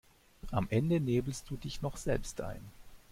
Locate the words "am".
0.49-0.65